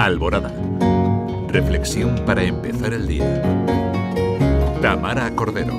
Alborada. 0.00 0.50
Reflexión 1.48 2.14
para 2.24 2.42
empezar 2.42 2.94
el 2.94 3.06
día. 3.06 3.42
Tamara 4.80 5.30
Cordero. 5.36 5.78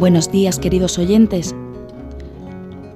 Buenos 0.00 0.32
días, 0.32 0.58
queridos 0.58 0.98
oyentes. 0.98 1.54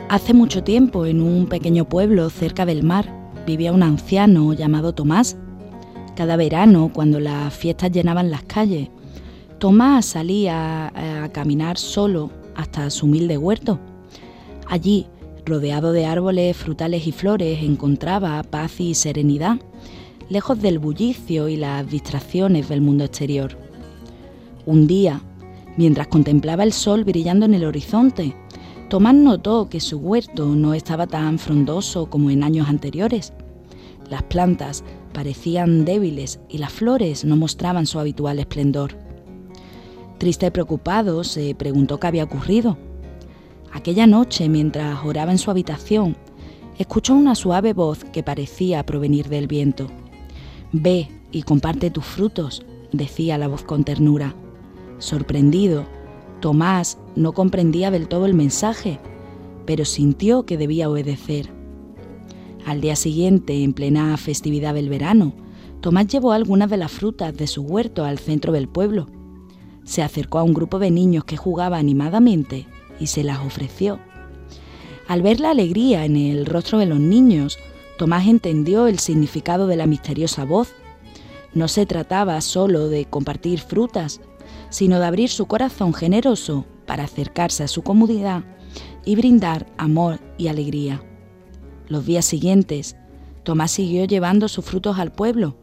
Hace 0.09 0.35
mucho 0.35 0.65
tiempo, 0.65 1.07
en 1.07 1.23
un 1.23 1.47
pequeño 1.47 1.85
pueblo 1.85 2.31
cerca 2.31 2.67
del 2.67 2.83
mar, 2.83 3.09
vivía 3.47 3.73
un 3.73 3.85
anciano 3.85 4.53
llamado 4.53 4.93
Tomás. 4.93 5.37
Cada 6.17 6.35
verano, 6.35 6.91
cuando 6.93 7.21
las 7.21 7.55
fiestas 7.55 7.93
llenaban 7.93 8.29
las 8.29 8.43
calles, 8.43 8.89
Tomás 9.61 10.05
salía 10.05 10.89
a 11.23 11.29
caminar 11.29 11.79
solo 11.79 12.33
hasta 12.57 12.91
su 12.91 13.07
humilde 13.07 13.39
huerto. 13.39 13.79
Allí, 14.69 15.07
rodeado 15.47 15.93
de 15.93 16.05
árboles, 16.05 16.57
frutales 16.57 17.07
y 17.07 17.13
flores, 17.13 17.63
encontraba 17.63 18.43
paz 18.43 18.81
y 18.81 18.95
serenidad, 18.95 19.59
lejos 20.29 20.61
del 20.61 20.79
bullicio 20.79 21.49
y 21.49 21.57
las 21.57 21.89
distracciones 21.89 22.69
del 22.69 22.81
mundo 22.81 23.05
exterior. 23.05 23.57
Un 24.67 24.89
día, 24.89 25.23
mientras 25.77 26.09
contemplaba 26.09 26.65
el 26.65 26.73
sol 26.73 27.05
brillando 27.05 27.47
en 27.47 27.55
el 27.55 27.65
horizonte, 27.65 28.35
Tomás 28.89 29.15
notó 29.15 29.69
que 29.69 29.81
su 29.81 29.99
huerto 29.99 30.47
no 30.55 30.75
estaba 30.75 31.07
tan 31.07 31.39
frondoso 31.39 32.11
como 32.11 32.31
en 32.31 32.45
años 32.45 32.69
anteriores. 32.69 33.33
Las 34.11 34.23
plantas 34.25 34.85
parecían 35.13 35.85
débiles 35.85 36.41
y 36.49 36.59
las 36.59 36.73
flores 36.73 37.25
no 37.25 37.37
mostraban 37.37 37.87
su 37.87 37.99
habitual 37.99 38.39
esplendor. 38.39 38.97
Triste 40.19 40.47
y 40.47 40.51
preocupado, 40.51 41.25
se 41.25 41.55
preguntó 41.55 41.99
qué 41.99 42.07
había 42.07 42.25
ocurrido. 42.25 42.79
Aquella 43.77 44.07
noche, 44.07 44.49
mientras 44.49 45.05
oraba 45.05 45.33
en 45.33 45.37
su 45.37 45.51
habitación, 45.51 46.17
escuchó 46.79 47.15
una 47.15 47.35
suave 47.35 47.75
voz 47.75 48.05
que 48.05 48.23
parecía 48.23 48.87
provenir 48.87 49.29
del 49.29 49.49
viento. 49.49 49.89
Ve 50.73 51.11
y 51.31 51.43
comparte 51.43 51.91
tus 51.91 52.07
frutos, 52.07 52.65
decía 52.93 53.37
la 53.37 53.49
voz 53.49 53.65
con 53.65 53.85
ternura. 53.85 54.35
Sorprendido, 54.97 55.85
Tomás 56.41 56.97
no 57.17 57.33
comprendía 57.33 57.91
del 57.91 58.09
todo 58.09 58.25
el 58.25 58.33
mensaje, 58.33 58.99
pero 59.67 59.85
sintió 59.85 60.47
que 60.47 60.57
debía 60.57 60.89
obedecer. 60.89 61.51
Al 62.65 62.81
día 62.81 62.97
siguiente, 62.97 63.63
en 63.63 63.75
plena 63.75 64.17
festividad 64.17 64.73
del 64.73 64.89
verano, 64.89 65.35
Tomás 65.83 66.07
llevó 66.07 66.33
algunas 66.33 66.71
de 66.71 66.79
las 66.79 66.93
frutas 66.93 67.37
de 67.37 67.47
su 67.47 67.61
huerto 67.61 68.07
al 68.07 68.19
centro 68.19 68.55
del 68.55 68.69
pueblo. 68.69 69.07
Se 69.85 70.03
acercó 70.03 70.39
a 70.39 70.45
un 70.45 70.55
grupo 70.55 70.79
de 70.79 70.91
niños 70.91 71.25
que 71.25 71.37
jugaba 71.37 71.77
animadamente 71.77 72.67
y 73.01 73.09
se 73.09 73.25
las 73.25 73.41
ofreció. 73.41 73.99
Al 75.09 75.23
ver 75.23 75.41
la 75.41 75.51
alegría 75.51 76.05
en 76.05 76.17
el 76.17 76.47
rostro 76.47 76.79
de 76.79 76.87
los 76.87 76.99
niños, 76.99 77.59
Tomás 77.97 78.27
entendió 78.27 78.89
el 78.89 78.99
significado 78.99 79.67
de 79.67 79.77
la 79.77 79.87
misteriosa 79.87 80.45
voz. 80.45 80.73
No 81.55 81.69
se 81.69 81.87
trataba 81.87 82.41
solo 82.41 82.89
de 82.89 83.07
compartir 83.07 83.61
frutas, 83.61 84.21
sino 84.69 84.99
de 84.99 85.07
abrir 85.07 85.31
su 85.31 85.47
corazón 85.47 85.95
generoso 85.95 86.67
para 86.87 87.05
acercarse 87.05 87.63
a 87.63 87.69
su 87.69 87.83
comunidad 87.83 88.45
y 89.05 89.17
brindar 89.17 89.67
amor 89.79 90.21
y 90.37 90.49
alegría. 90.49 91.03
Los 91.89 92.05
días 92.05 92.25
siguientes, 92.25 92.97
Tomás 93.45 93.71
siguió 93.71 94.05
llevando 94.05 94.49
sus 94.49 94.65
frutos 94.65 94.99
al 94.99 95.13
pueblo. 95.13 95.57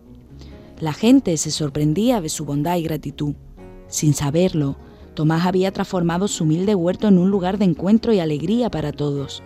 La 0.79 0.93
gente 0.93 1.35
se 1.37 1.51
sorprendía 1.51 2.21
de 2.21 2.29
su 2.29 2.45
bondad 2.45 2.77
y 2.77 2.83
gratitud. 2.83 3.35
Sin 3.87 4.13
saberlo, 4.13 4.77
Tomás 5.13 5.45
había 5.45 5.71
transformado 5.71 6.27
su 6.27 6.43
humilde 6.43 6.73
huerto 6.73 7.07
en 7.07 7.19
un 7.19 7.29
lugar 7.29 7.57
de 7.57 7.65
encuentro 7.65 8.13
y 8.13 8.19
alegría 8.19 8.71
para 8.71 8.91
todos. 8.91 9.43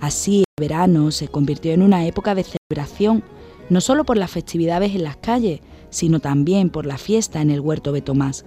Así, 0.00 0.40
el 0.40 0.60
verano 0.60 1.10
se 1.12 1.28
convirtió 1.28 1.72
en 1.72 1.82
una 1.82 2.04
época 2.06 2.34
de 2.34 2.44
celebración, 2.44 3.22
no 3.70 3.80
solo 3.80 4.04
por 4.04 4.16
las 4.16 4.30
festividades 4.30 4.94
en 4.94 5.04
las 5.04 5.16
calles, 5.16 5.60
sino 5.90 6.20
también 6.20 6.70
por 6.70 6.84
la 6.84 6.98
fiesta 6.98 7.40
en 7.40 7.50
el 7.50 7.60
huerto 7.60 7.92
de 7.92 8.02
Tomás. 8.02 8.44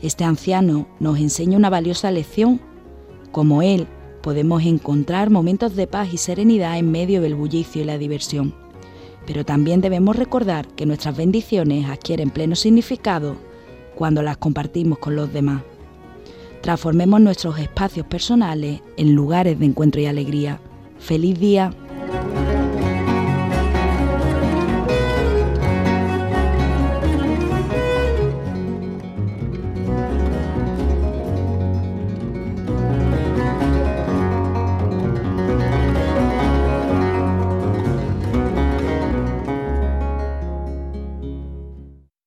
Este 0.00 0.24
anciano 0.24 0.88
nos 0.98 1.18
enseña 1.18 1.58
una 1.58 1.70
valiosa 1.70 2.10
lección. 2.10 2.60
Como 3.30 3.62
él, 3.62 3.86
podemos 4.22 4.64
encontrar 4.64 5.30
momentos 5.30 5.76
de 5.76 5.86
paz 5.86 6.12
y 6.12 6.16
serenidad 6.16 6.78
en 6.78 6.90
medio 6.90 7.20
del 7.20 7.34
bullicio 7.34 7.82
y 7.82 7.84
la 7.84 7.98
diversión. 7.98 8.54
Pero 9.26 9.44
también 9.44 9.80
debemos 9.80 10.16
recordar 10.16 10.66
que 10.68 10.86
nuestras 10.86 11.16
bendiciones 11.16 11.88
adquieren 11.88 12.30
pleno 12.30 12.56
significado 12.56 13.36
cuando 13.94 14.22
las 14.22 14.36
compartimos 14.36 14.98
con 14.98 15.16
los 15.16 15.32
demás. 15.32 15.62
Transformemos 16.60 17.20
nuestros 17.20 17.58
espacios 17.58 18.06
personales 18.06 18.80
en 18.96 19.14
lugares 19.14 19.58
de 19.58 19.66
encuentro 19.66 20.00
y 20.00 20.06
alegría. 20.06 20.60
¡Feliz 20.98 21.38
día! 21.38 21.74